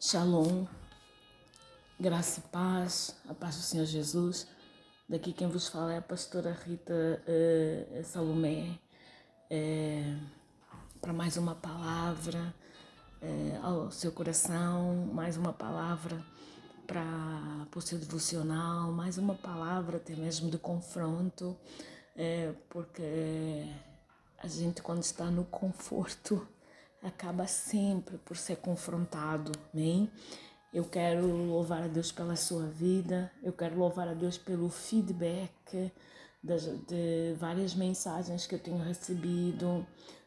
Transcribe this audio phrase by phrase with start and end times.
[0.00, 0.64] Shalom,
[1.98, 4.46] graça e paz, a paz do Senhor Jesus.
[5.08, 8.78] Daqui quem vos fala é a pastora Rita uh, Salomé,
[9.50, 10.16] é,
[11.00, 12.54] para mais uma palavra
[13.20, 16.24] é, ao seu coração, mais uma palavra
[16.86, 21.58] para o seu devocional, mais uma palavra até mesmo de confronto,
[22.68, 23.68] porque
[24.38, 26.46] a gente quando está no conforto
[27.02, 30.10] acaba sempre por ser confrontado, amém?
[30.72, 35.92] Eu quero louvar a Deus pela sua vida, eu quero louvar a Deus pelo feedback
[36.42, 39.86] das, de várias mensagens que eu tenho recebido,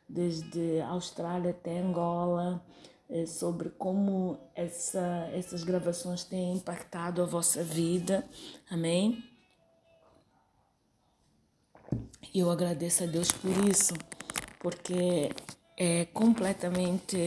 [0.09, 2.63] desde Austrália até Angola,
[3.09, 8.27] eh, sobre como essa, essas gravações têm impactado a vossa vida,
[8.69, 9.23] amém?
[12.33, 13.93] E eu agradeço a Deus por isso,
[14.59, 15.29] porque
[15.83, 17.17] é completamente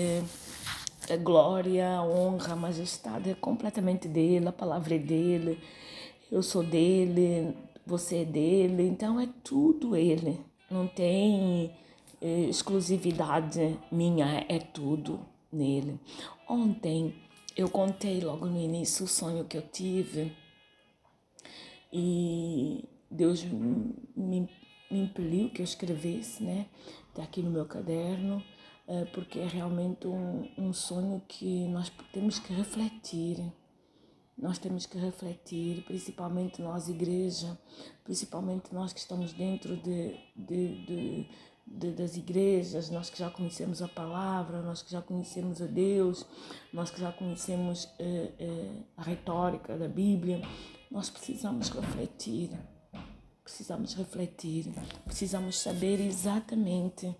[1.10, 5.58] a glória, honra, majestade é completamente dele, a palavra é dele,
[6.30, 7.52] eu sou dele,
[7.84, 10.41] você é dele, então é tudo ele.
[10.70, 11.74] Não tem
[12.22, 15.18] eh, exclusividade minha, é tudo
[15.52, 15.98] nele.
[16.48, 17.12] Ontem
[17.56, 20.33] eu contei logo no início o sonho que eu tive
[21.92, 24.48] e Deus me,
[24.89, 26.66] me impeliu que eu escrevesse, né?
[27.15, 28.43] Está aqui no meu caderno,
[28.89, 33.39] eh, porque é realmente um, um sonho que nós temos que refletir.
[34.37, 37.57] Nós temos que refletir, principalmente nós, igreja,
[38.03, 41.29] principalmente nós que estamos dentro de, de, de,
[41.65, 46.27] de, das igrejas, nós que já conhecemos a palavra, nós que já conhecemos a Deus,
[46.73, 50.42] nós que já conhecemos eh, eh, a retórica da Bíblia,
[50.91, 52.51] nós precisamos refletir
[53.45, 54.73] precisamos refletir,
[55.05, 57.14] precisamos saber exatamente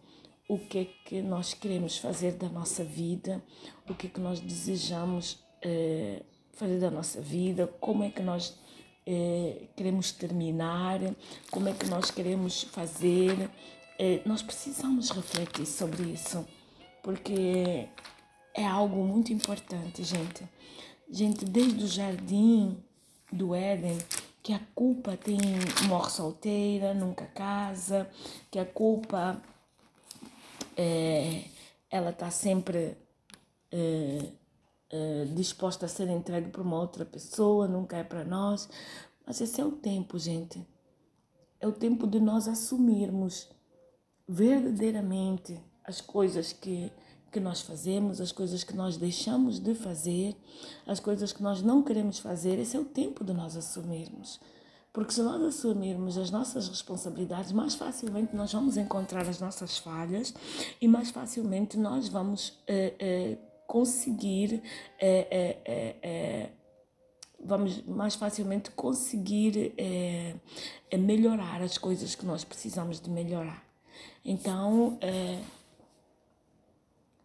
[0.49, 3.43] o que é que nós queremos fazer da nossa vida,
[3.89, 6.23] o que é que nós desejamos eh,
[6.53, 8.59] fazer da nossa vida, como é que nós
[9.07, 11.01] eh, queremos terminar,
[11.51, 13.51] como é que nós queremos fazer.
[13.99, 16.47] Eh, nós precisamos refletir sobre isso,
[17.03, 17.89] porque
[18.55, 20.43] é algo muito importante, gente.
[21.11, 22.83] Gente, desde o jardim
[23.31, 23.99] do Éden,
[24.45, 25.39] que a culpa tem
[25.89, 28.07] morre solteira, nunca casa,
[28.51, 29.43] que a culpa
[30.77, 31.45] é,
[31.91, 32.95] ela está sempre
[33.73, 34.33] é,
[34.91, 38.69] é, disposta a ser entregue para uma outra pessoa, nunca é para nós.
[39.27, 40.63] Mas esse é o tempo, gente.
[41.59, 43.49] É o tempo de nós assumirmos
[44.29, 46.93] verdadeiramente as coisas que
[47.35, 50.37] que nós fazemos, as coisas que nós deixamos de fazer,
[50.87, 54.39] as coisas que nós não queremos fazer, esse é o tempo de nós assumirmos.
[54.93, 60.33] Porque se nós assumirmos as nossas responsabilidades, mais facilmente nós vamos encontrar as nossas falhas
[60.81, 64.63] e mais facilmente nós vamos eh, eh, conseguir
[65.01, 66.51] eh,
[67.45, 69.75] vamos mais facilmente conseguir
[70.97, 73.65] melhorar as coisas que nós precisamos de melhorar.
[74.25, 74.99] Então,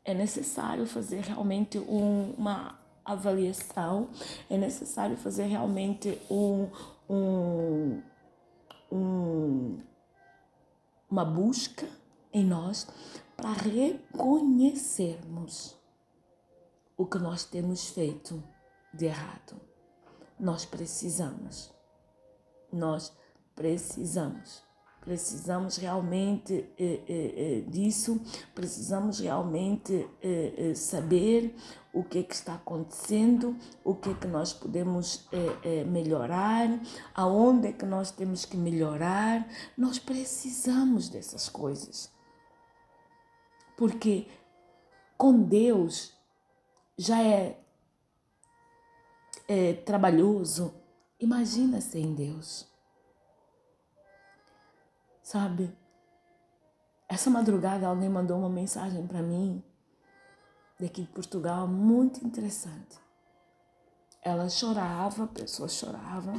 [0.09, 4.09] é necessário fazer realmente um, uma avaliação,
[4.50, 6.68] é necessário fazer realmente um,
[7.08, 8.02] um,
[8.92, 9.78] um,
[11.09, 11.88] uma busca
[12.34, 12.88] em nós
[13.38, 15.78] para reconhecermos
[16.97, 18.44] o que nós temos feito
[18.94, 19.62] de errado.
[20.40, 21.72] Nós precisamos,
[22.72, 23.14] nós
[23.56, 24.64] precisamos
[25.01, 28.21] Precisamos realmente eh, eh, eh, disso,
[28.53, 31.55] precisamos realmente eh, eh, saber
[31.93, 36.67] o que, é que está acontecendo, o que é que nós podemos eh, melhorar,
[37.15, 39.47] aonde é que nós temos que melhorar.
[39.77, 42.11] Nós precisamos dessas coisas.
[43.75, 44.27] Porque
[45.17, 46.13] com Deus
[46.97, 47.57] já é,
[49.47, 50.73] é trabalhoso.
[51.19, 52.69] Imagina sem Deus.
[55.29, 55.72] Sabe?
[57.07, 59.63] Essa madrugada alguém mandou uma mensagem para mim
[60.79, 62.97] daqui de Portugal muito interessante.
[64.23, 66.34] Ela chorava, a pessoa chorava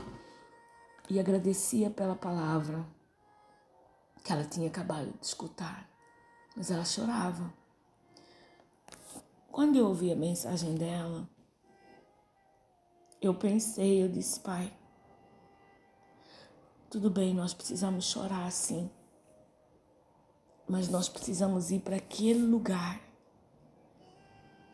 [1.08, 2.84] e agradecia pela palavra
[4.24, 5.88] que ela tinha acabado de escutar,
[6.56, 7.54] mas ela chorava.
[9.52, 11.30] Quando eu ouvi a mensagem dela,
[13.22, 14.76] eu pensei, eu disse, pai,
[16.90, 18.90] tudo bem, nós precisamos chorar sim.
[20.68, 23.00] Mas nós precisamos ir para aquele lugar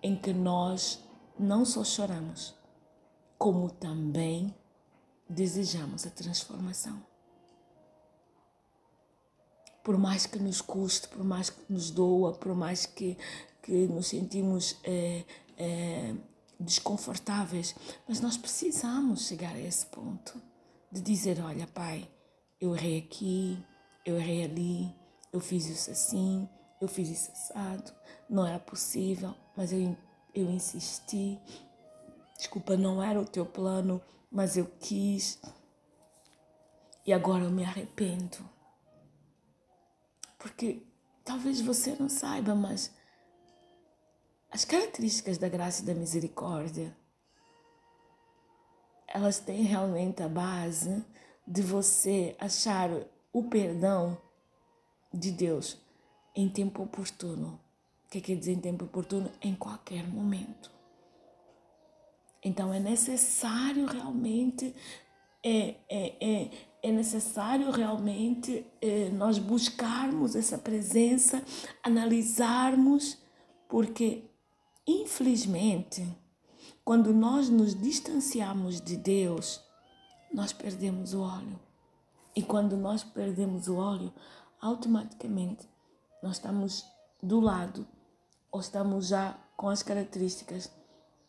[0.03, 0.99] em que nós
[1.39, 2.55] não só choramos,
[3.37, 4.55] como também
[5.29, 7.05] desejamos a transformação.
[9.85, 13.17] Por mais que nos custe, por mais que nos doa, por mais que,
[13.63, 15.25] que nos sentimos é,
[15.59, 16.15] é,
[16.59, 17.75] desconfortáveis,
[18.09, 20.41] mas nós precisamos chegar a esse ponto
[20.91, 22.09] de dizer: Olha, Pai,
[22.61, 23.65] eu errei aqui,
[24.05, 24.95] eu errei ali,
[25.33, 26.49] eu fiz isso assim,
[26.81, 27.93] eu fiz isso assado,
[28.29, 29.97] não era possível, mas eu,
[30.35, 31.39] eu insisti.
[32.37, 34.01] Desculpa, não era o teu plano,
[34.31, 35.41] mas eu quis.
[37.05, 38.39] E agora eu me arrependo.
[40.39, 40.83] Porque
[41.25, 42.93] talvez você não saiba, mas
[44.51, 46.97] as características da graça e da misericórdia
[49.09, 51.05] elas têm realmente a base
[51.47, 52.91] de você achar
[53.33, 54.19] o perdão
[55.13, 55.79] de Deus
[56.35, 57.61] em tempo oportuno.
[58.07, 59.31] O que quer dizer em tempo oportuno?
[59.41, 60.71] Em qualquer momento.
[62.43, 64.75] Então é necessário realmente
[65.43, 66.51] é, é, é,
[66.83, 71.43] é necessário realmente é, nós buscarmos essa presença,
[71.83, 73.19] analisarmos,
[73.69, 74.25] porque
[74.87, 76.07] infelizmente
[76.87, 79.61] quando nós nos distanciamos de Deus,
[80.33, 81.59] nós perdemos o óleo.
[82.33, 84.13] E quando nós perdemos o óleo,
[84.61, 85.69] automaticamente
[86.23, 86.87] nós estamos
[87.21, 87.85] do lado
[88.53, 90.71] ou estamos já com as características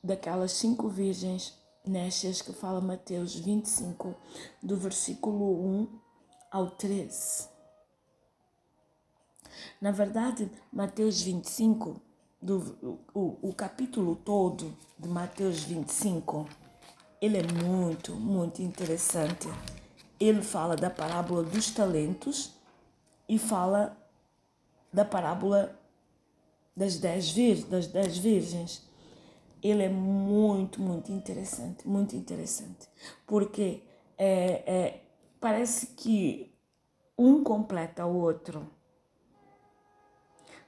[0.04, 4.14] daquelas cinco virgens nestas que fala Mateus 25,
[4.62, 6.00] do versículo 1
[6.52, 7.50] ao 13.
[9.82, 12.00] Na verdade, Mateus 25
[12.48, 16.48] do o, o capítulo todo de Mateus 25,
[17.22, 19.50] ele é muito, muito interessante.
[20.18, 22.54] Ele fala da parábola dos talentos
[23.28, 23.98] e fala
[24.94, 25.78] da parábola
[26.74, 28.88] das dez, vir, das dez virgens.
[29.62, 32.88] Ele é muito, muito interessante, muito interessante.
[33.26, 33.84] Porque
[34.18, 35.02] é, é,
[35.38, 36.56] parece que
[37.18, 38.77] um completa o outro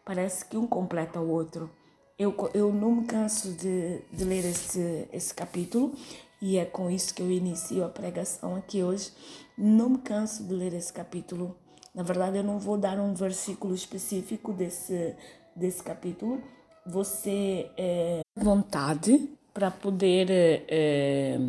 [0.10, 1.70] parece que um completa o outro.
[2.18, 5.94] Eu, eu não me canso de, de ler esse, esse capítulo
[6.42, 9.12] e é com isso que eu inicio a pregação aqui hoje.
[9.56, 11.56] Não me canso de ler esse capítulo.
[11.94, 15.16] Na verdade, eu não vou dar um versículo específico desse,
[15.56, 16.42] desse capítulo.
[16.88, 20.28] Você é vontade para poder
[20.68, 21.40] é,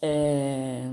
[0.00, 0.88] é,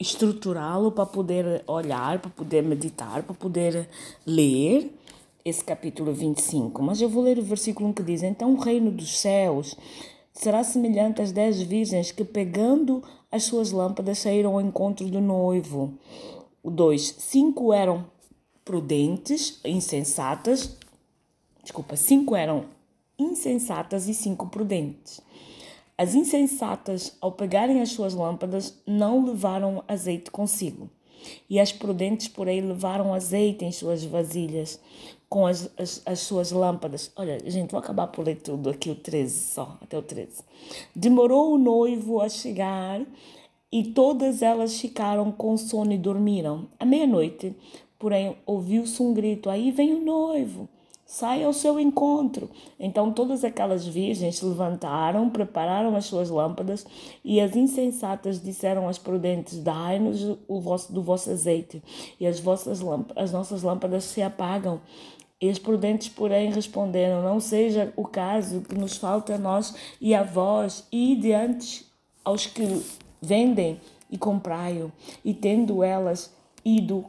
[0.00, 3.86] estruturá-lo, para poder olhar, para poder meditar, para poder
[4.26, 4.96] ler
[5.48, 8.90] esse capítulo 25, mas eu vou ler o versículo 1 que diz: Então o reino
[8.90, 9.76] dos céus
[10.32, 13.00] será semelhante às dez virgens que, pegando
[13.30, 15.94] as suas lâmpadas, saíram ao encontro do noivo.
[16.64, 18.04] O 2: Cinco eram
[18.64, 20.76] prudentes, insensatas.
[21.62, 22.64] Desculpa, cinco eram
[23.16, 25.20] insensatas e cinco prudentes.
[25.96, 30.90] As insensatas, ao pegarem as suas lâmpadas, não levaram azeite consigo.
[31.48, 34.78] E as prudentes, porém, levaram azeite em suas vasilhas
[35.28, 37.10] com as, as, as, suas lâmpadas.
[37.16, 40.42] Olha, gente, vou acabar por ler tudo aqui, o 13 só, até o 13.
[40.94, 43.04] Demorou o noivo a chegar
[43.70, 46.68] e todas elas ficaram com sono e dormiram.
[46.78, 47.54] À meia-noite,
[47.98, 50.68] porém, ouviu-se um grito: Aí vem o noivo
[51.06, 52.50] sai ao seu encontro.
[52.78, 56.84] Então todas aquelas virgens se levantaram, prepararam as suas lâmpadas,
[57.24, 61.82] e as insensatas disseram às prudentes: Dai-nos o vosso, do vosso azeite,
[62.18, 62.80] e as, vossas
[63.14, 64.80] as nossas lâmpadas se apagam.
[65.40, 70.14] E as prudentes, porém, responderam: Não seja o caso que nos falte a nós e
[70.14, 71.86] a vós, e diante
[72.24, 72.82] aos que
[73.22, 73.80] vendem
[74.10, 74.90] e comprai-o.
[75.24, 77.04] E tendo elas ido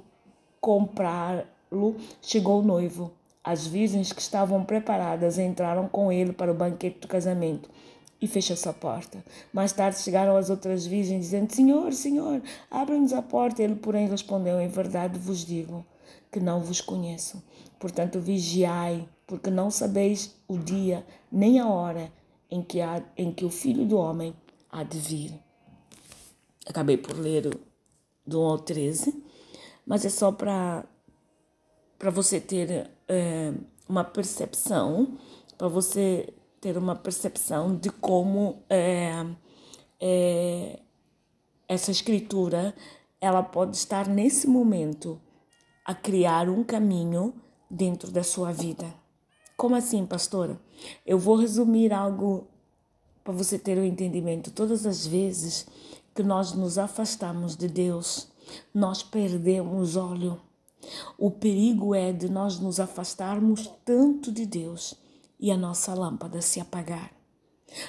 [0.60, 3.16] comprá-lo, chegou o noivo.
[3.47, 7.69] As virgens que estavam preparadas entraram com ele para o banquete do casamento
[8.21, 9.23] e fechou-se a porta.
[9.53, 13.63] Mais tarde chegaram as outras virgens, dizendo: Senhor, Senhor, abre-nos a porta.
[13.63, 15.85] Ele, porém, respondeu: Em verdade vos digo
[16.29, 17.41] que não vos conheço.
[17.79, 22.11] Portanto, vigiai, porque não sabeis o dia nem a hora
[22.51, 24.35] em que, há, em que o Filho do Homem
[24.69, 25.33] há de vir.
[26.65, 27.57] Acabei por ler
[28.25, 29.23] do 1 ao 13,
[29.85, 30.83] mas é só para
[32.11, 33.53] você ter é,
[33.87, 35.17] uma percepção,
[35.57, 39.25] para você ter uma percepção de como é,
[39.99, 40.79] é,
[41.67, 42.73] essa escritura
[43.19, 45.19] ela pode estar nesse momento
[45.83, 47.33] a criar um caminho
[47.69, 48.93] dentro da sua vida.
[49.55, 50.59] Como assim, pastora?
[51.05, 52.47] Eu vou resumir algo
[53.23, 54.51] para você ter o um entendimento.
[54.51, 55.65] Todas as vezes
[56.13, 58.27] que nós nos afastamos de Deus,
[58.73, 60.39] nós perdemos óleo
[61.17, 64.96] o perigo é de nós nos afastarmos tanto de Deus
[65.39, 67.12] e a nossa lâmpada se apagar.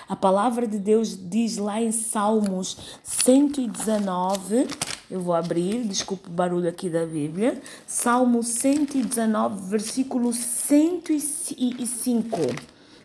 [0.09, 4.67] A palavra de Deus diz lá em Salmos 119,
[5.11, 12.37] eu vou abrir, desculpe o barulho aqui da Bíblia, Salmo 119, versículo 105.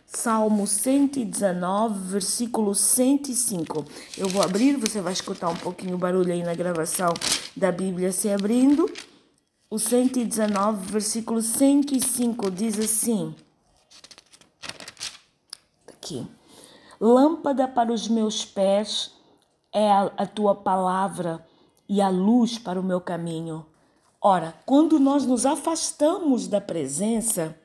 [0.05, 3.85] Salmo 119, versículo 105.
[4.17, 7.13] Eu vou abrir, você vai escutar um pouquinho o barulho aí na gravação
[7.55, 8.87] da Bíblia se abrindo.
[9.73, 13.33] O 119, versículo 105 diz assim:
[15.87, 16.27] Aqui.
[17.01, 19.15] Lâmpada para os meus pés
[19.73, 21.43] é a, a tua palavra
[21.89, 23.65] e a luz para o meu caminho.
[24.21, 27.57] Ora, quando nós nos afastamos da presença,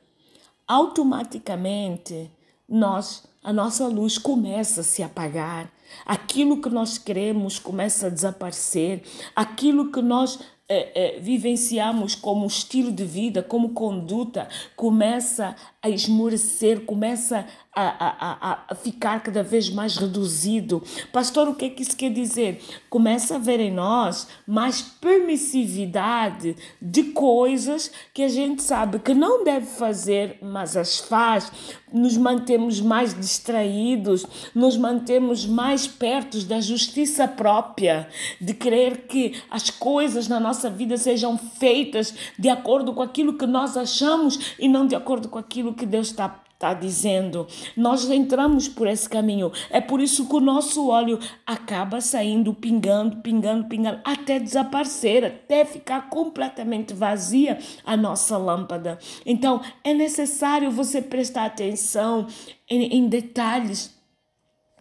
[0.66, 2.32] automaticamente
[2.66, 5.70] nós a nossa luz começa a se apagar,
[6.06, 9.02] aquilo que nós queremos começa a desaparecer,
[9.36, 10.38] aquilo que nós
[10.68, 17.46] é, é, vivenciamos como estilo de vida, como conduta, começa a esmorecer, começa
[17.80, 20.82] a, a, a, ficar cada vez mais reduzido.
[21.12, 22.60] Pastor, o que é que isso quer dizer?
[22.90, 29.44] Começa a ver em nós mais permissividade de coisas que a gente sabe que não
[29.44, 31.52] deve fazer, mas as faz.
[31.92, 38.08] Nos mantemos mais distraídos, nos mantemos mais perto da justiça própria,
[38.40, 43.46] de crer que as coisas na nossa vida sejam feitas de acordo com aquilo que
[43.46, 47.46] nós achamos e não de acordo com aquilo que Deus está está dizendo.
[47.76, 49.52] Nós entramos por esse caminho.
[49.70, 55.64] É por isso que o nosso óleo acaba saindo, pingando, pingando, pingando, até desaparecer, até
[55.64, 58.98] ficar completamente vazia a nossa lâmpada.
[59.24, 62.26] Então, é necessário você prestar atenção
[62.68, 63.96] em, em detalhes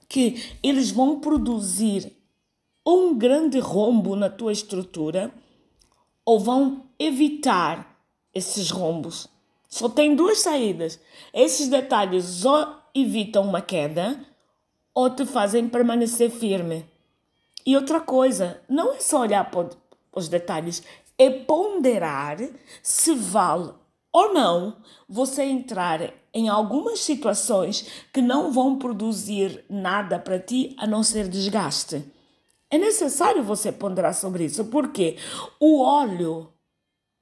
[0.09, 2.11] que eles vão produzir
[2.83, 5.31] um grande rombo na tua estrutura
[6.25, 7.95] ou vão evitar
[8.33, 9.29] esses rombos.
[9.67, 10.99] Só tem duas saídas.
[11.33, 14.19] Esses detalhes ou evitam uma queda
[14.93, 16.85] ou te fazem permanecer firme.
[17.65, 19.69] E outra coisa, não é só olhar para
[20.15, 20.81] os detalhes,
[21.17, 22.37] é ponderar
[22.81, 23.73] se vale
[24.11, 30.87] ou não você entrar em algumas situações que não vão produzir nada para ti a
[30.87, 32.03] não ser desgaste.
[32.69, 35.17] É necessário você ponderar sobre isso, porque
[35.59, 36.51] o óleo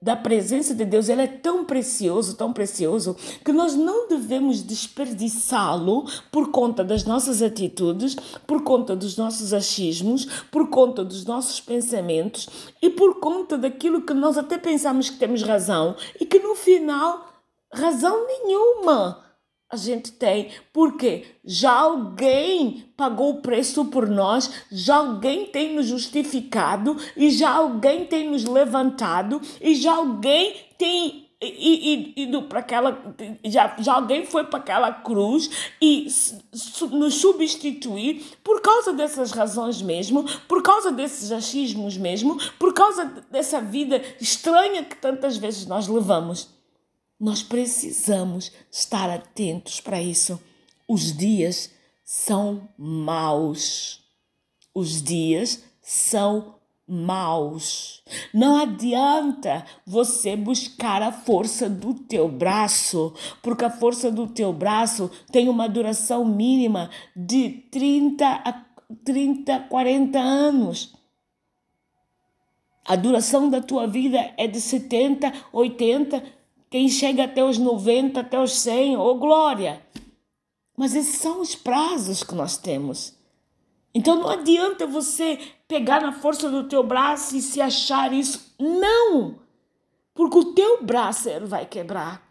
[0.05, 6.05] da presença de Deus, ele é tão precioso, tão precioso, que nós não devemos desperdiçá-lo
[6.31, 12.47] por conta das nossas atitudes, por conta dos nossos achismos, por conta dos nossos pensamentos
[12.79, 17.27] e por conta daquilo que nós até pensamos que temos razão e que no final,
[17.74, 19.25] razão nenhuma
[19.69, 25.88] a gente tem, porque já alguém pagou o preço por nós, já alguém tem nos
[25.88, 32.98] justificado e já alguém tem nos levantado e já alguém tem ido para aquela
[33.43, 35.50] já, já alguém foi para aquela cruz
[35.81, 36.07] e
[36.91, 43.60] nos substituir por causa dessas razões mesmo, por causa desses achismos mesmo, por causa dessa
[43.60, 46.54] vida estranha que tantas vezes nós levamos.
[47.19, 50.39] Nós precisamos estar atentos para isso.
[50.88, 51.72] Os dias
[52.03, 54.03] são maus.
[54.74, 56.55] Os dias são
[56.88, 58.03] maus.
[58.34, 65.10] Não adianta você buscar a força do teu braço, porque a força do teu braço
[65.31, 68.65] tem uma duração mínima de 30 a
[69.03, 70.93] 30, 40 anos.
[72.88, 76.22] A duração da tua vida é de 70, 80,
[76.75, 79.82] quem chega até os 90, até os 100, oh glória!
[80.75, 83.13] Mas esses são os prazos que nós temos.
[83.94, 85.39] Então não adianta você
[85.70, 88.53] pegar na força do teu braço e se achar isso.
[88.60, 89.39] Não!
[90.13, 92.22] Porque o teu braço ele vai quebrar.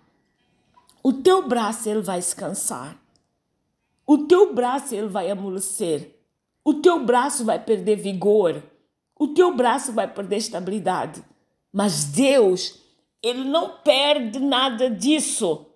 [1.03, 3.03] O teu braço ele vai se cansar.
[4.07, 6.21] O teu braço ele vai amolecer.
[6.63, 8.63] O teu braço vai perder vigor.
[9.19, 11.25] O teu braço vai perder estabilidade.
[11.73, 12.84] Mas Deus
[13.25, 15.67] ele não perde nada disso.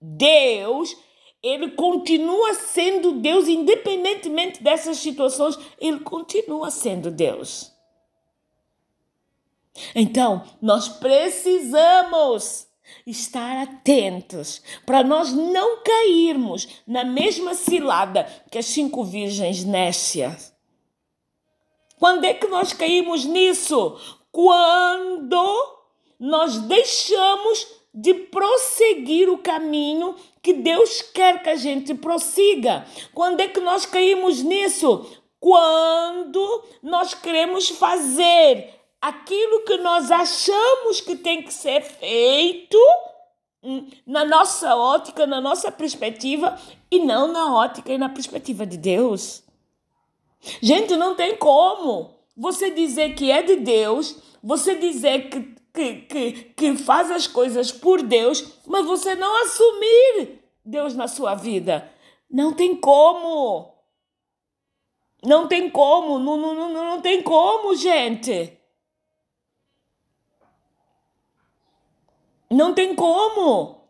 [0.00, 0.94] Deus,
[1.42, 7.72] ele continua sendo Deus, independentemente dessas situações, ele continua sendo Deus.
[9.94, 12.68] Então, nós precisamos
[13.06, 20.54] estar atentos para nós não cairmos na mesma cilada que as cinco virgens nécias.
[21.98, 23.98] Quando é que nós caímos nisso?
[24.32, 25.79] Quando
[26.20, 32.86] nós deixamos de prosseguir o caminho que Deus quer que a gente prossiga.
[33.14, 35.06] Quando é que nós caímos nisso?
[35.40, 42.78] Quando nós queremos fazer aquilo que nós achamos que tem que ser feito
[43.62, 46.60] hum, na nossa ótica, na nossa perspectiva
[46.90, 49.42] e não na ótica e na perspectiva de Deus.
[50.62, 56.32] Gente, não tem como você dizer que é de Deus, você dizer que que, que,
[56.54, 61.90] que faz as coisas por Deus, mas você não assumir Deus na sua vida?
[62.30, 63.74] Não tem como.
[65.22, 68.58] Não tem como, não, não, não, não tem como, gente.
[72.50, 73.80] Não tem como.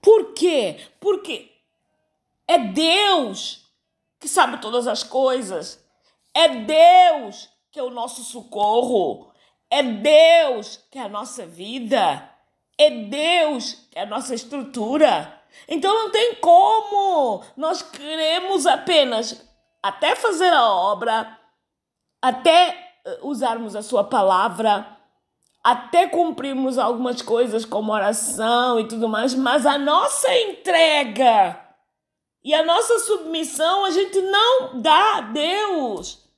[0.00, 0.78] Por quê?
[0.98, 1.50] Porque
[2.46, 3.66] é Deus
[4.18, 5.84] que sabe todas as coisas.
[6.32, 9.29] É Deus que é o nosso socorro.
[9.70, 12.28] É Deus que é a nossa vida.
[12.76, 15.40] É Deus que é a nossa estrutura.
[15.68, 17.42] Então não tem como.
[17.56, 19.48] Nós queremos apenas
[19.82, 21.38] até fazer a obra,
[22.20, 24.86] até eh, usarmos a sua palavra,
[25.62, 31.58] até cumprirmos algumas coisas como oração e tudo mais, mas a nossa entrega
[32.42, 36.29] e a nossa submissão a gente não dá a Deus.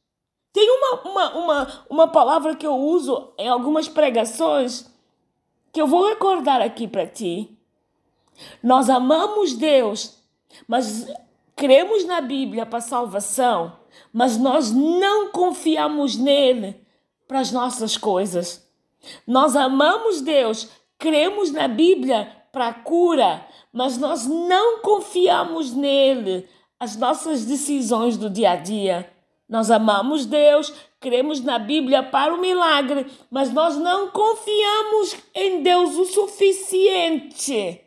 [0.53, 4.91] Tem uma, uma, uma, uma palavra que eu uso em algumas pregações
[5.73, 7.57] que eu vou recordar aqui para ti.
[8.63, 10.19] Nós amamos Deus,
[10.69, 11.07] mas
[11.57, 13.79] cremos na Bíblia para salvação,
[14.13, 16.85] mas nós não confiamos nele
[17.27, 18.69] para as nossas coisas.
[19.27, 20.69] Nós amamos Deus,
[20.99, 26.47] cremos na Bíblia para cura, mas nós não confiamos nele
[26.79, 29.11] as nossas decisões do dia a dia.
[29.53, 35.95] Nós amamos Deus, cremos na Bíblia para o milagre, mas nós não confiamos em Deus
[35.99, 37.79] o suficiente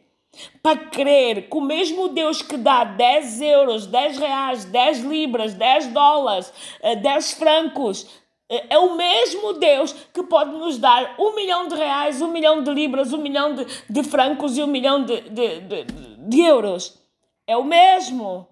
[0.62, 5.88] para crer que o mesmo Deus que dá 10 euros, 10 reais, 10 libras, 10
[5.88, 6.54] dólares,
[7.02, 8.06] 10 eh, francos,
[8.48, 12.62] eh, é o mesmo Deus que pode nos dar um milhão de reais, um milhão
[12.62, 15.84] de libras, um milhão de, de francos e um milhão de, de, de,
[16.30, 17.02] de euros.
[17.48, 18.48] É o mesmo.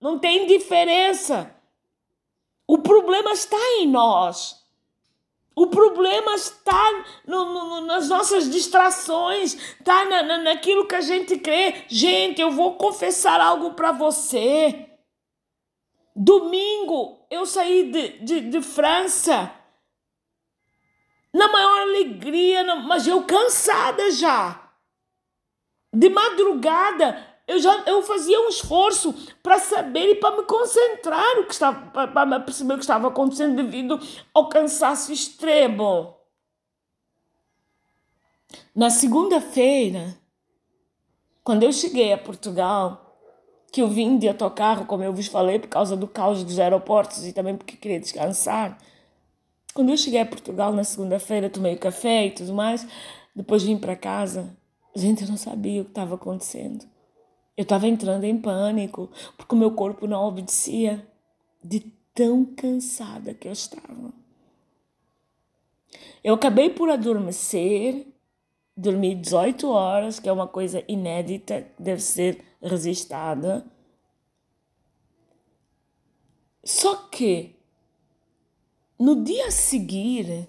[0.00, 1.59] Não tem diferença.
[2.70, 4.64] O problema está em nós.
[5.56, 11.36] O problema está no, no, nas nossas distrações, está na, na, naquilo que a gente
[11.36, 11.84] crê.
[11.88, 14.88] Gente, eu vou confessar algo para você.
[16.14, 19.52] Domingo eu saí de, de, de França
[21.34, 24.70] na maior alegria, mas eu cansada já.
[25.92, 31.46] De madrugada, eu já eu fazia um esforço para saber e para me concentrar o
[31.46, 33.98] que estava para perceber o que estava acontecendo devido
[34.32, 36.14] ao cansaço extremo.
[38.72, 40.16] Na segunda-feira,
[41.42, 43.16] quando eu cheguei a Portugal,
[43.72, 47.26] que eu vim de autocarro, como eu vos falei, por causa do caos dos aeroportos
[47.26, 48.78] e também porque queria descansar.
[49.74, 52.86] Quando eu cheguei a Portugal na segunda-feira, tomei café e tudo mais,
[53.34, 54.56] depois vim para casa.
[54.94, 56.99] Gente, eu não sabia o que estava acontecendo.
[57.60, 61.06] Eu estava entrando em pânico, porque o meu corpo não obedecia
[61.62, 61.80] de
[62.14, 64.14] tão cansada que eu estava.
[66.24, 68.06] Eu acabei por adormecer,
[68.74, 73.62] dormi 18 horas, que é uma coisa inédita, deve ser resistada.
[76.64, 77.56] Só que
[78.98, 80.48] no dia a seguir,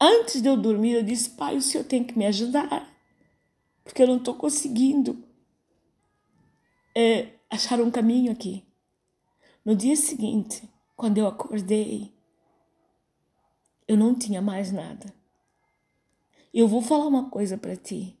[0.00, 2.89] antes de eu dormir, eu disse: Pai, o senhor tem que me ajudar
[3.84, 5.24] porque eu não estou conseguindo
[6.94, 8.64] é, achar um caminho aqui.
[9.64, 12.12] No dia seguinte, quando eu acordei,
[13.86, 15.12] eu não tinha mais nada.
[16.52, 18.16] Eu vou falar uma coisa para ti.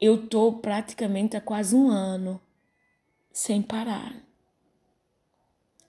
[0.00, 2.40] Eu estou praticamente há quase um ano
[3.32, 4.14] sem parar.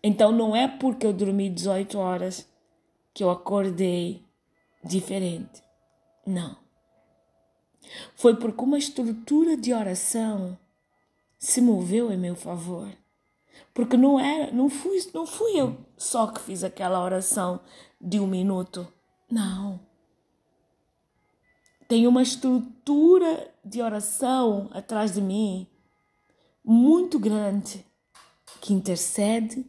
[0.03, 2.49] Então não é porque eu dormi 18 horas
[3.13, 4.25] que eu acordei
[4.83, 5.63] diferente.
[6.25, 6.60] Não.
[8.15, 10.57] Foi porque uma estrutura de oração
[11.37, 12.89] se moveu em meu favor.
[13.73, 17.59] Porque não era, não fui, não fui eu só que fiz aquela oração
[17.99, 18.87] de um minuto.
[19.29, 19.79] Não.
[21.87, 25.67] Tem uma estrutura de oração atrás de mim
[26.65, 27.85] muito grande
[28.59, 29.63] que intercede,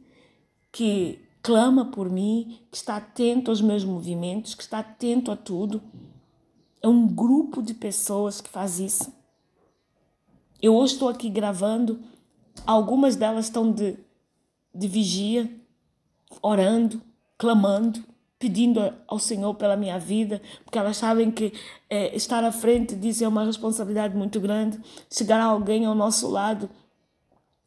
[0.71, 5.83] que clama por mim, que está atento aos meus movimentos, que está atento a tudo.
[6.83, 9.13] É um grupo de pessoas que faz isso.
[10.61, 12.01] Eu hoje estou aqui gravando,
[12.67, 13.97] algumas delas estão de,
[14.75, 15.51] de vigia,
[16.41, 17.01] orando,
[17.39, 18.03] clamando,
[18.39, 21.53] pedindo ao Senhor pela minha vida, porque elas sabem que
[21.89, 24.81] é, estar à frente disso é uma responsabilidade muito grande.
[25.09, 26.69] Chegar alguém ao nosso lado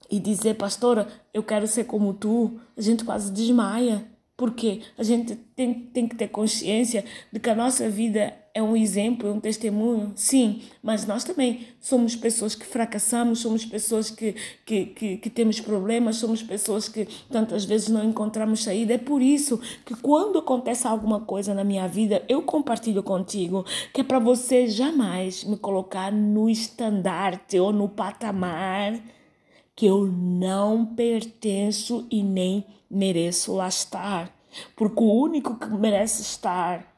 [0.10, 4.06] e dizer, pastora, eu quero ser como tu, a gente quase desmaia.
[4.38, 8.74] Porque a gente tem, tem que ter consciência de que a nossa vida é um
[8.74, 14.34] exemplo, é um testemunho, sim, mas nós também somos pessoas que fracassamos, somos pessoas que,
[14.66, 18.94] que, que, que, temos problemas, somos pessoas que tantas vezes não encontramos saída.
[18.94, 24.00] É por isso que quando acontece alguma coisa na minha vida, eu compartilho contigo, que
[24.00, 28.98] é para você jamais me colocar no estandarte ou no patamar
[29.76, 34.34] que eu não pertenço e nem mereço lá estar.
[34.78, 36.95] Porque o único que merece estar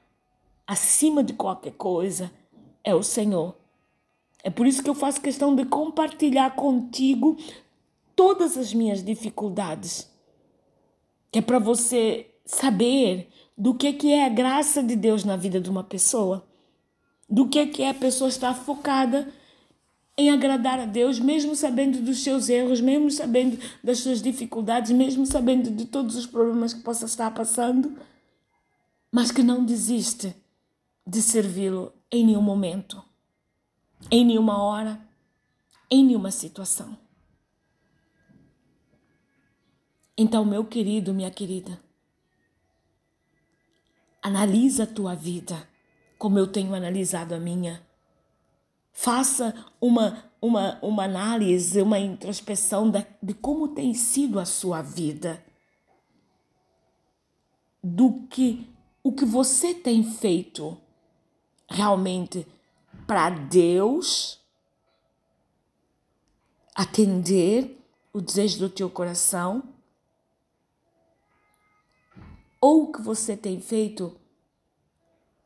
[0.67, 2.30] acima de qualquer coisa
[2.84, 3.56] é o Senhor.
[4.43, 7.38] É por isso que eu faço questão de compartilhar contigo
[8.15, 10.12] todas as minhas dificuldades.
[11.32, 15.60] Que é para você saber do que, que é a graça de Deus na vida
[15.60, 16.45] de uma pessoa.
[17.30, 19.34] Do que, que é a pessoa estar focada
[20.17, 25.25] em agradar a Deus, mesmo sabendo dos seus erros, mesmo sabendo das suas dificuldades, mesmo
[25.25, 27.95] sabendo de todos os problemas que possa estar passando,
[29.12, 30.36] mas que não desiste
[31.07, 33.01] de servi-lo em nenhum momento,
[34.11, 35.01] em nenhuma hora,
[35.89, 36.97] em nenhuma situação.
[40.17, 41.81] Então, meu querido, minha querida,
[44.21, 45.67] analisa a tua vida
[46.17, 47.87] como eu tenho analisado a minha
[48.99, 55.45] Faça uma, uma, uma análise, uma introspeção de, de como tem sido a sua vida.
[57.83, 58.67] Do que
[59.03, 60.75] o que você tem feito
[61.69, 62.47] realmente
[63.06, 64.39] para Deus
[66.75, 67.77] atender
[68.13, 69.63] o desejo do teu coração
[72.62, 74.15] ou o que você tem feito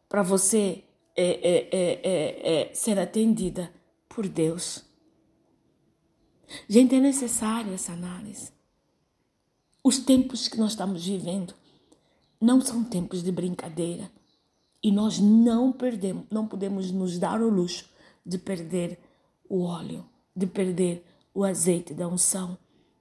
[0.08, 0.84] para você
[1.16, 3.72] é, é, é, é, ser atendida
[4.10, 4.84] por Deus.
[6.68, 8.52] Gente, é necessário essa análise.
[9.84, 11.54] Os tempos que nós estamos vivendo
[12.40, 14.12] não são tempos de brincadeira.
[14.84, 17.86] E nós não perdemos, não podemos nos dar o luxo
[18.26, 19.00] de perder
[19.50, 22.58] o óleo, de perder o azeite da unção,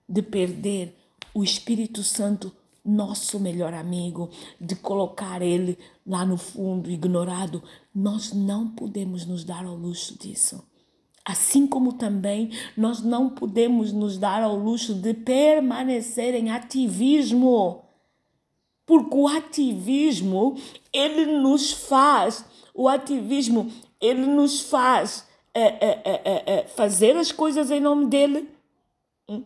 [0.08, 0.94] de perder
[1.34, 2.52] o Espírito Santo
[2.84, 7.62] nosso melhor amigo, de colocar ele lá no fundo, ignorado,
[7.94, 10.64] nós não podemos nos dar ao luxo disso.
[11.24, 17.84] Assim como também nós não podemos nos dar ao luxo de permanecer em ativismo.
[18.90, 20.57] Porque o ativismo,
[20.92, 27.81] ele nos faz, o ativismo, ele nos faz é, é, é, fazer as coisas em
[27.81, 28.48] nome dele.
[29.29, 29.44] Hum?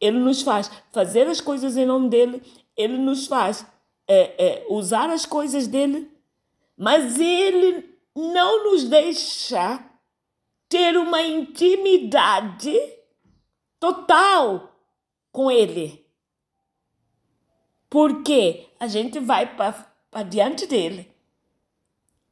[0.00, 2.42] Ele nos faz fazer as coisas em nome dele
[2.76, 3.66] ele nos faz
[4.06, 6.10] é, é, usar as coisas dele,
[6.76, 9.82] mas ele não nos deixa
[10.68, 12.74] ter uma intimidade
[13.78, 14.72] total
[15.30, 16.03] com ele.
[17.94, 21.08] Porque a gente vai para diante dele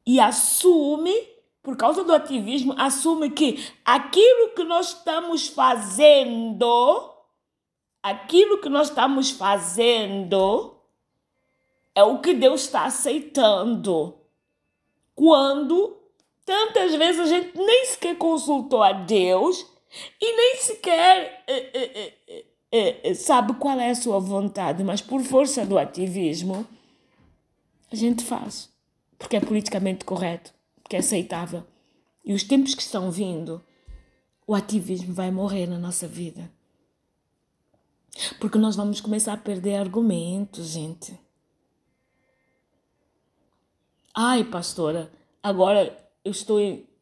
[0.05, 1.13] e assume,
[1.61, 7.13] por causa do ativismo, assume que aquilo que nós estamos fazendo
[8.03, 10.75] aquilo que nós estamos fazendo
[11.95, 14.19] é o que Deus está aceitando.
[15.15, 15.97] Quando
[16.43, 19.65] tantas vezes a gente nem sequer consultou a Deus
[20.19, 22.45] e nem sequer é, é, é,
[23.15, 26.65] sabe qual é a sua vontade, mas por força do ativismo
[27.91, 28.69] a gente faz,
[29.19, 31.63] porque é politicamente correto, porque é aceitável.
[32.25, 33.61] E os tempos que estão vindo,
[34.47, 36.49] o ativismo vai morrer na nossa vida.
[38.39, 41.19] Porque nós vamos começar a perder argumentos, gente.
[44.15, 46.59] Ai, pastora, agora eu estou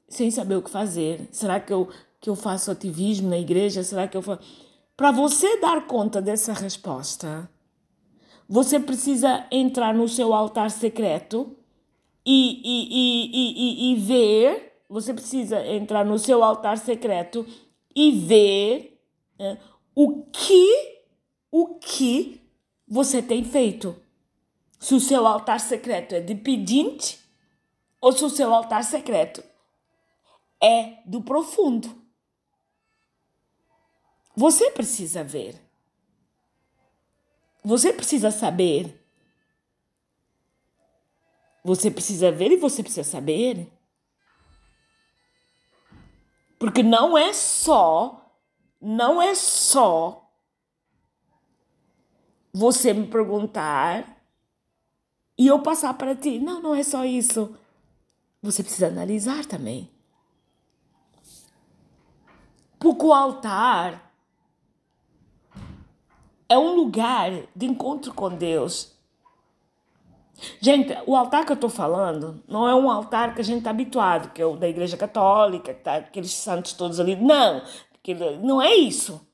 [0.07, 1.27] sem saber o que fazer.
[1.31, 3.83] Será que eu, que eu faço ativismo na igreja?
[3.83, 4.41] Será que eu faço.
[4.95, 7.49] Para você dar conta dessa resposta,
[8.47, 11.55] você precisa entrar no seu altar secreto
[12.25, 14.83] e, e, e, e, e, ver.
[14.89, 17.47] Você precisa entrar no seu altar secreto
[17.95, 19.01] e ver
[19.39, 19.57] né,
[19.95, 20.99] o que
[21.49, 22.41] o que
[22.87, 23.95] você tem feito.
[24.79, 27.19] Se o seu altar secreto é de pedinte
[28.01, 29.43] ou se o seu altar secreto
[30.61, 32.00] é do profundo.
[34.41, 35.55] Você precisa ver.
[37.63, 38.99] Você precisa saber.
[41.63, 43.71] Você precisa ver e você precisa saber.
[46.57, 48.35] Porque não é só,
[48.81, 50.27] não é só
[52.51, 54.25] você me perguntar
[55.37, 56.39] e eu passar para ti.
[56.39, 57.55] Não, não é só isso.
[58.41, 59.87] Você precisa analisar também.
[62.79, 64.10] Porque o altar
[66.51, 68.91] é um lugar de encontro com Deus.
[70.59, 73.69] Gente, o altar que eu estou falando não é um altar que a gente está
[73.69, 77.15] habituado, que é o da Igreja Católica, que tá aqueles santos todos ali.
[77.15, 77.61] Não,
[78.41, 79.25] não é isso.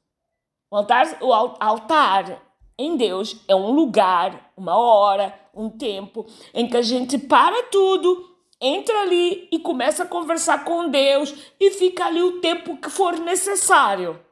[0.70, 2.40] O altar, o altar
[2.78, 8.30] em Deus é um lugar, uma hora, um tempo em que a gente para tudo,
[8.62, 13.18] entra ali e começa a conversar com Deus e fica ali o tempo que for
[13.18, 14.27] necessário.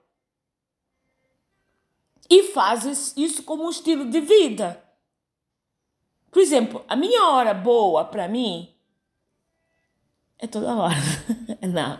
[2.30, 4.82] E faz isso como um estilo de vida.
[6.32, 8.76] Por exemplo, a minha hora boa para mim
[10.38, 10.96] é toda hora.
[11.62, 12.00] Não.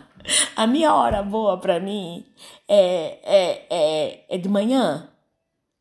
[0.54, 2.24] A minha hora boa para mim
[2.68, 5.08] é, é, é, é de manhã.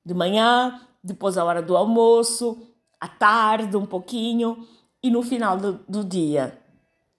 [0.06, 2.68] De manhã, depois a hora do almoço,
[3.00, 4.68] à tarde um pouquinho
[5.02, 6.60] e no final do, do dia.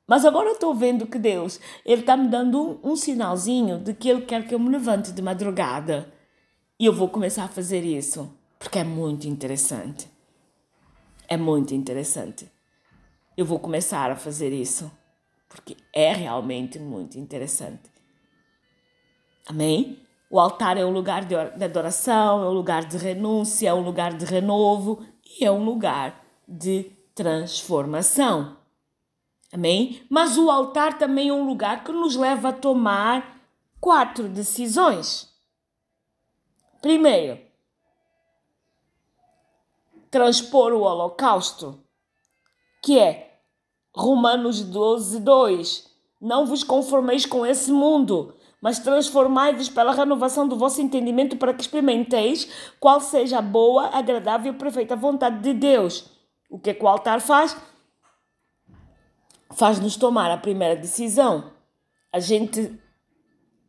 [0.07, 3.93] Mas agora eu estou vendo que Deus, Ele está me dando um, um sinalzinho de
[3.93, 6.13] que Ele quer que eu me levante de madrugada.
[6.79, 10.11] E eu vou começar a fazer isso, porque é muito interessante.
[11.29, 12.51] É muito interessante.
[13.37, 14.91] Eu vou começar a fazer isso
[15.49, 17.91] porque é realmente muito interessante.
[19.47, 20.03] Amém?
[20.29, 24.15] O altar é um lugar de adoração, é um lugar de renúncia, é um lugar
[24.15, 28.57] de renovo e é um lugar de transformação.
[29.53, 30.05] Amém?
[30.11, 33.41] Mas o altar também é um lugar que nos leva a tomar
[33.81, 35.36] quatro decisões.
[36.81, 37.39] Primeiro,
[40.11, 41.81] transpor o holocausto,
[42.83, 43.41] que é
[43.95, 45.91] Romanos 12, 2.
[46.21, 51.63] Não vos conformeis com esse mundo, mas transformai-vos pela renovação do vosso entendimento para que
[51.63, 52.49] experimenteis
[52.81, 56.11] qual seja a boa, agradável e perfeita vontade de Deus.
[56.51, 57.57] O que, é que o altar faz?
[59.55, 61.53] Faz-nos tomar a primeira decisão.
[62.13, 62.79] A gente,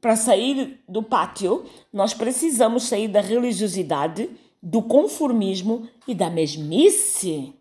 [0.08, 4.30] para sair do pátio, nós precisamos sair da religiosidade
[4.64, 7.54] do conformismo e da mesmice.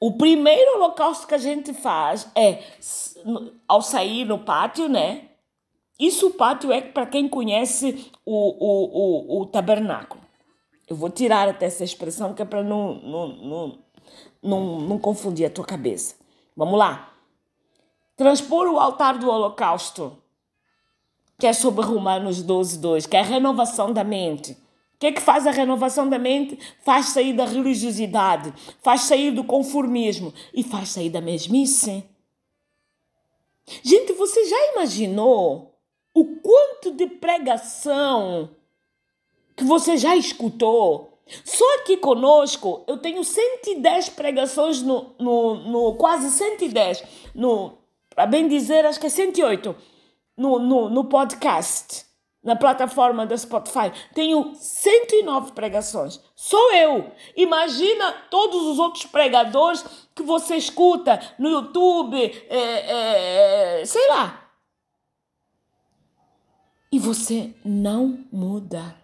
[0.00, 2.64] O primeiro holocausto que a gente faz é
[3.68, 5.28] ao sair no pátio, né?
[6.00, 10.20] Isso o pátio é para quem conhece o, o, o, o tabernáculo.
[10.88, 13.78] Eu vou tirar até essa expressão que é para não, não, não,
[14.42, 16.16] não, não confundir a tua cabeça.
[16.56, 17.15] Vamos lá.
[18.16, 20.16] Transpor o altar do holocausto
[21.38, 24.52] que é sobre Romanos 12, 2, que é a renovação da mente.
[24.52, 26.58] O que é que faz a renovação da mente?
[26.82, 28.52] Faz sair da religiosidade,
[28.82, 32.02] faz sair do conformismo e faz sair da mesmice.
[33.82, 35.74] Gente, você já imaginou
[36.14, 38.48] o quanto de pregação
[39.54, 41.12] que você já escutou?
[41.44, 47.02] Só aqui conosco eu tenho 110 pregações no, no, no quase 110,
[47.34, 47.76] no,
[48.16, 49.76] para bem dizer, acho que é 108
[50.38, 52.06] no, no, no podcast,
[52.42, 53.92] na plataforma da Spotify.
[54.14, 56.18] Tenho 109 pregações.
[56.34, 57.12] Sou eu.
[57.36, 62.16] Imagina todos os outros pregadores que você escuta no YouTube,
[62.48, 64.48] é, é, sei lá.
[66.90, 68.96] E você não muda.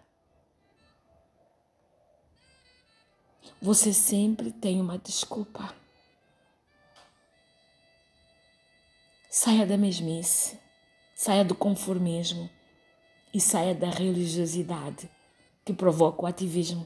[3.61, 5.82] Você sempre tem uma desculpa.
[9.35, 10.59] Saia da mesmice.
[11.15, 12.47] Saia do conformismo
[13.33, 15.09] e saia da religiosidade
[15.65, 16.85] que provoca o ativismo.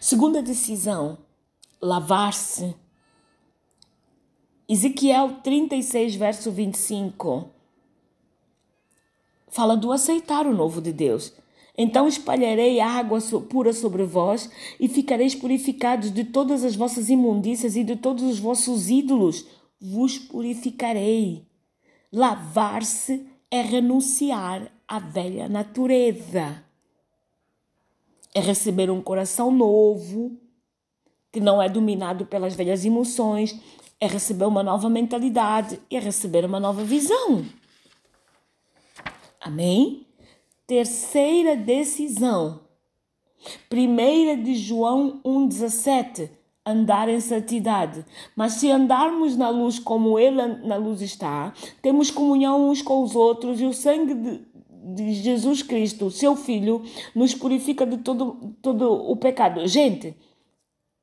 [0.00, 1.18] Segunda decisão,
[1.82, 2.74] lavar-se.
[4.66, 7.50] Ezequiel 36, verso 25,
[9.48, 11.34] fala do aceitar o novo de Deus.
[11.76, 14.50] Então espalharei água pura sobre vós
[14.80, 19.57] e ficareis purificados de todas as vossas imundícias e de todos os vossos ídolos.
[19.80, 21.46] Vos purificarei.
[22.12, 26.64] Lavar-se é renunciar à velha natureza.
[28.34, 30.36] É receber um coração novo,
[31.30, 33.58] que não é dominado pelas velhas emoções,
[34.00, 37.44] é receber uma nova mentalidade, é receber uma nova visão.
[39.40, 40.06] Amém?
[40.66, 42.60] Terceira decisão.
[43.68, 46.37] Primeira de João 1,17
[46.68, 48.04] andar em santidade.
[48.36, 53.14] Mas se andarmos na luz como Ele na luz está, temos comunhão uns com os
[53.14, 54.40] outros e o sangue de,
[54.94, 56.82] de Jesus Cristo, seu Filho,
[57.14, 59.66] nos purifica de todo, todo o pecado.
[59.66, 60.14] Gente,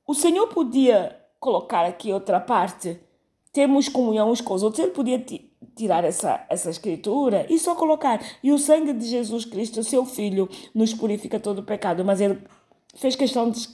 [0.08, 3.00] o Senhor podia colocar aqui outra parte.
[3.52, 4.84] Temos comunhão uns com os outros.
[4.84, 5.24] Ele podia
[5.76, 8.22] tirar essa, essa escritura e só colocar.
[8.44, 12.04] E o sangue de Jesus Cristo, seu Filho, nos purifica todo o pecado.
[12.06, 12.40] Mas ele
[12.96, 13.68] fez questão de,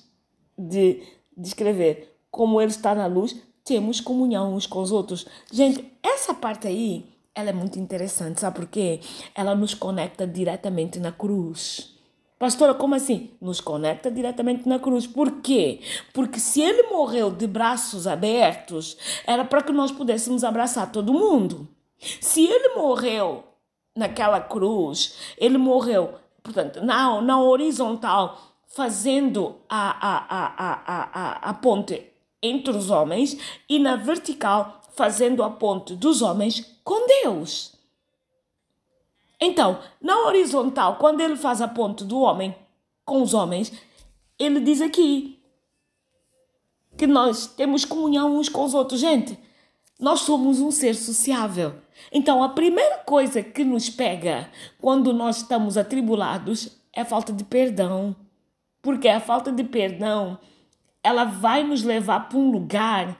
[0.57, 1.01] de
[1.35, 5.25] descrever como ele está na luz, temos comunhão uns com os outros.
[5.51, 8.99] Gente, essa parte aí, ela é muito interessante, sabe por quê?
[9.35, 11.95] Ela nos conecta diretamente na cruz.
[12.41, 13.29] Pastora, como assim?
[13.39, 15.05] Nos conecta diretamente na cruz.
[15.05, 15.79] Por quê?
[16.11, 21.67] Porque se ele morreu de braços abertos, era para que nós pudéssemos abraçar todo mundo.
[22.19, 23.43] Se ele morreu
[23.95, 31.53] naquela cruz, ele morreu, portanto, na, na horizontal, fazendo a, a, a, a, a, a
[31.53, 33.37] ponte entre os homens,
[33.69, 37.75] e na vertical, fazendo a ponte dos homens com Deus.
[39.39, 42.55] Então, na horizontal, quando ele faz a ponte do homem
[43.05, 43.71] com os homens,
[44.37, 45.39] ele diz aqui
[46.97, 48.99] que nós temos comunhão uns com os outros.
[48.99, 49.37] Gente,
[49.99, 51.75] nós somos um ser sociável.
[52.11, 57.43] Então, a primeira coisa que nos pega quando nós estamos atribulados é a falta de
[57.43, 58.15] perdão.
[58.81, 60.39] Porque a falta de perdão,
[61.03, 63.17] ela vai nos levar para um lugar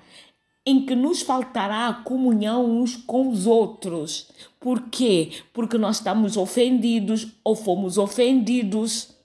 [0.66, 4.30] em que nos faltará a comunhão uns com os outros.
[4.60, 5.32] Por quê?
[5.54, 9.16] Porque nós estamos ofendidos ou fomos ofendidos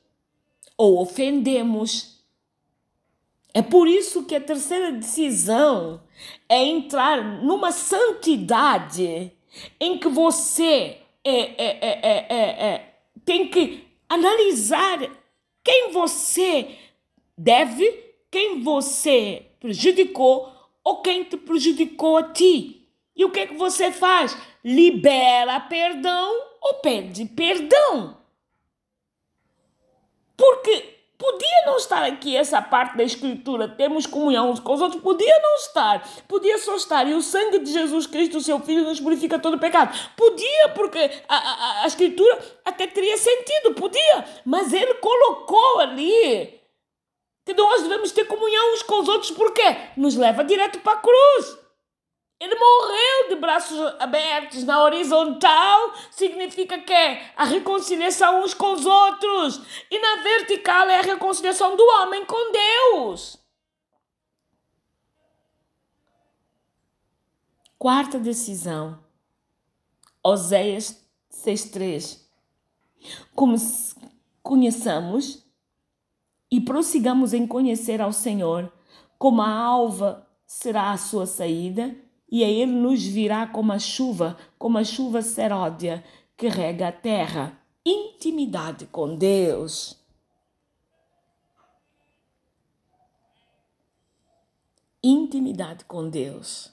[0.77, 2.17] ou ofendemos.
[3.53, 6.01] É por isso que a terceira decisão
[6.49, 9.33] é entrar numa santidade
[9.81, 12.95] em que você é, é, é,
[13.25, 15.11] tem que analisar
[15.67, 16.79] quem você
[17.37, 17.91] deve,
[18.31, 20.53] quem você prejudicou
[20.85, 22.89] ou quem te prejudicou a ti.
[23.17, 24.39] E o que é que você faz?
[24.65, 28.17] Libera perdão ou pede perdão.
[30.37, 35.03] Porque podia não estar aqui essa parte da escritura, temos comunhão uns com os outros,
[35.03, 39.01] podia não estar, podia só estar, e o sangue de Jesus Cristo, seu Filho, nos
[39.01, 39.97] purifica todo pecado.
[40.17, 46.61] Podia, porque a, a, a escritura até teria sentido, podia, mas ele colocou ali
[47.45, 49.63] que nós devemos ter comunhão uns com os outros, porque
[49.97, 51.66] nos leva direto para a cruz.
[52.39, 58.85] Ele morreu de braços abertos na horizontal, significa que é a reconciliação uns com os
[58.85, 63.39] outros, e na vertical é a reconciliação do homem com Deus.
[67.79, 69.03] Quarta decisão,
[70.23, 72.21] Oséias 6,3.
[73.35, 73.57] Como
[74.43, 75.47] conheçamos
[76.51, 78.71] e prossigamos em conhecer ao Senhor,
[79.19, 81.95] como a alva será a sua saída,
[82.31, 86.05] e a ele nos virá como a chuva, como a chuva seródia
[86.37, 87.61] que rega a terra.
[87.85, 89.97] Intimidade com Deus.
[95.03, 96.73] Intimidade com Deus.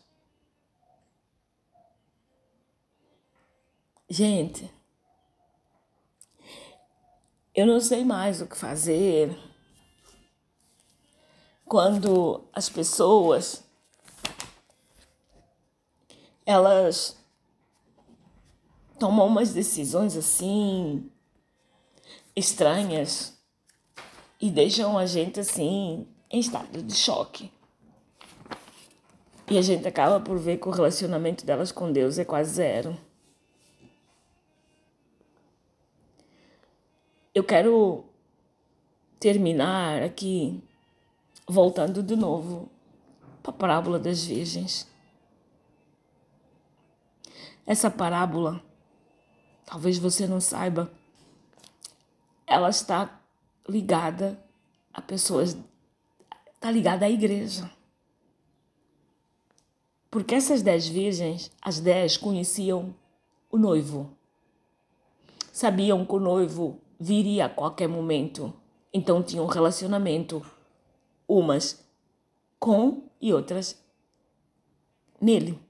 [4.09, 4.71] Gente,
[7.53, 9.37] eu não sei mais o que fazer
[11.65, 13.62] quando as pessoas
[16.45, 17.17] elas
[18.99, 21.09] tomam umas decisões assim
[22.35, 23.37] estranhas
[24.41, 27.51] e deixam a gente assim em estado de choque.
[29.49, 32.97] E a gente acaba por ver que o relacionamento delas com Deus é quase zero.
[37.35, 38.05] Eu quero
[39.19, 40.63] terminar aqui
[41.47, 42.69] voltando de novo
[43.41, 44.87] para a parábola das virgens.
[47.65, 48.61] Essa parábola,
[49.65, 50.91] talvez você não saiba,
[52.45, 53.21] ela está
[53.67, 54.37] ligada
[54.93, 55.57] a pessoas,
[56.53, 57.71] está ligada à igreja.
[60.11, 62.93] Porque essas dez virgens, as dez conheciam
[63.49, 64.15] o noivo.
[65.51, 68.53] Sabiam que o noivo viria a qualquer momento.
[68.93, 70.45] Então tinham um relacionamento
[71.27, 71.83] umas
[72.59, 73.81] com e outras
[75.19, 75.62] nele.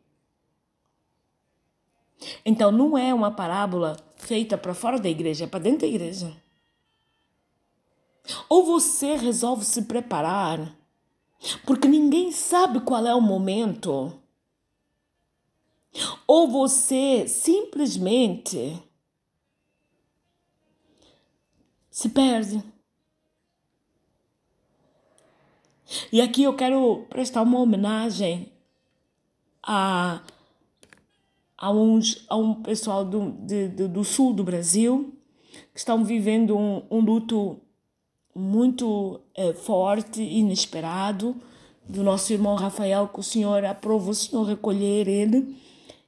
[2.45, 6.35] Então não é uma parábola feita para fora da igreja, é para dentro da igreja.
[8.47, 10.75] Ou você resolve se preparar,
[11.65, 14.19] porque ninguém sabe qual é o momento.
[16.25, 18.81] Ou você simplesmente
[21.91, 22.63] se perde.
[26.11, 28.51] E aqui eu quero prestar uma homenagem
[29.61, 30.21] a,
[31.63, 35.13] a, uns, a um pessoal do, de, de, do sul do Brasil
[35.73, 37.57] que estão vivendo um, um luto
[38.35, 41.33] muito é, forte, inesperado,
[41.87, 45.55] do nosso irmão Rafael, que o Senhor aprovou o Senhor recolher ele.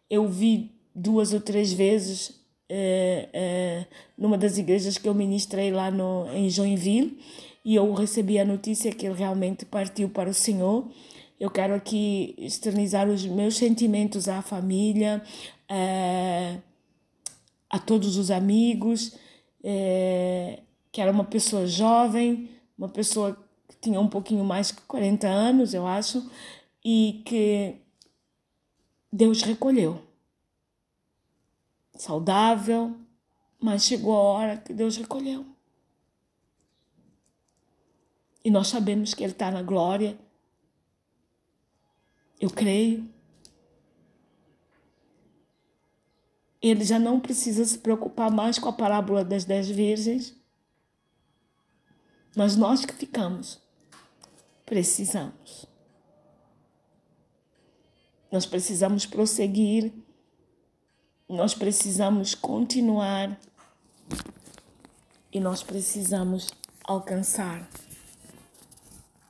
[0.10, 3.86] Eu vi duas ou três vezes é, é,
[4.18, 7.18] numa das igrejas que eu ministrei lá no, em Joinville
[7.64, 10.86] e eu recebi a notícia que ele realmente partiu para o Senhor.
[11.40, 15.22] Eu quero aqui externizar os meus sentimentos à família,
[15.68, 16.60] eh,
[17.70, 19.18] a todos os amigos,
[19.64, 20.62] eh,
[20.92, 25.74] que era uma pessoa jovem, uma pessoa que tinha um pouquinho mais que 40 anos,
[25.74, 26.30] eu acho,
[26.84, 27.76] e que
[29.12, 30.02] Deus recolheu.
[31.98, 32.96] Saudável,
[33.60, 35.46] mas chegou a hora que Deus recolheu.
[38.44, 40.18] E nós sabemos que Ele está na glória.
[42.40, 43.08] Eu creio.
[46.62, 50.36] Ele já não precisa se preocupar mais com a parábola das dez virgens.
[52.36, 53.62] Mas nós que ficamos,
[54.66, 55.66] precisamos.
[58.32, 59.94] Nós precisamos prosseguir,
[61.30, 63.40] nós precisamos continuar
[65.32, 66.52] e nós precisamos
[66.84, 67.70] alcançar.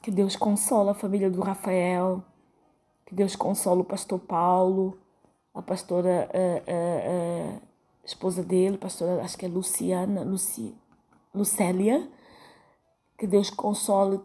[0.02, 2.24] Que Deus consola a família do Rafael,
[3.06, 4.98] que Deus consola o pastor Paulo,
[5.54, 10.76] a pastora, a, a, a esposa dele, pastora, acho que é Luciana, Luci,
[11.34, 12.10] Lucélia,
[13.18, 14.20] que Deus console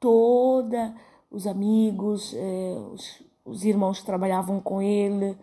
[0.00, 0.94] toda
[1.30, 5.36] os amigos, eh, os, os irmãos que trabalhavam com ele,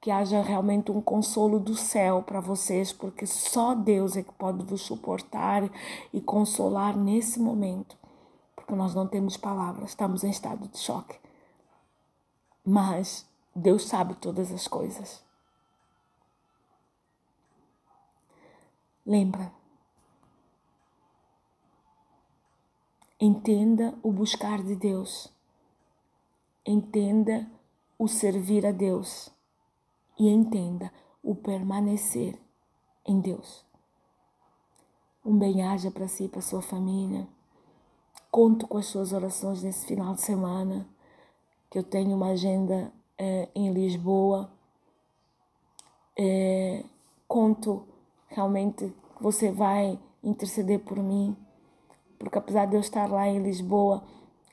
[0.00, 4.64] que haja realmente um consolo do céu para vocês, porque só Deus é que pode
[4.64, 5.68] vos suportar
[6.12, 7.96] e consolar nesse momento,
[8.54, 11.16] porque nós não temos palavras, estamos em estado de choque.
[12.66, 15.24] Mas Deus sabe todas as coisas.
[19.06, 19.52] Lembra,
[23.18, 25.32] Entenda o buscar de Deus.
[26.66, 27.50] Entenda
[27.98, 29.30] o servir a Deus.
[30.18, 30.92] E entenda
[31.22, 32.38] o permanecer
[33.06, 33.64] em Deus.
[35.24, 37.26] Um bem-aja para si e para sua família.
[38.30, 40.86] Conto com as suas orações nesse final de semana,
[41.70, 44.50] que eu tenho uma agenda eh, em Lisboa.
[46.18, 46.84] Eh,
[47.28, 47.84] conto
[48.28, 51.36] realmente que você vai interceder por mim
[52.18, 54.02] porque apesar de eu estar lá em Lisboa,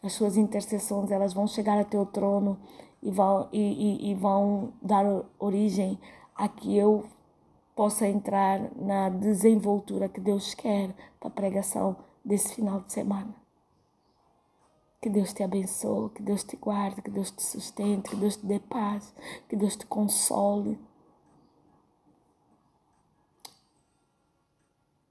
[0.01, 2.57] as suas intercessões elas vão chegar até o trono
[3.01, 5.05] e vão, e, e, e vão dar
[5.39, 5.97] origem
[6.35, 7.05] a que eu
[7.75, 13.42] possa entrar na desenvoltura que Deus quer para a pregação desse final de semana.
[15.03, 18.45] Que Deus te abençoe, que Deus te guarde, que Deus te sustente, que Deus te
[18.45, 19.13] dê paz,
[19.49, 20.79] que Deus te console.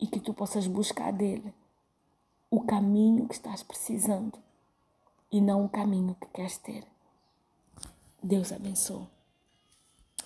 [0.01, 1.53] E que tu possas buscar dele
[2.51, 4.38] o caminho que estás precisando
[5.30, 6.86] e não o caminho que queres ter.
[8.22, 9.07] Deus abençoe.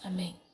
[0.04, 0.45] Amém.